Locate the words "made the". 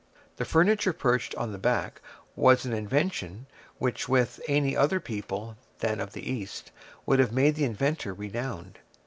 7.31-7.65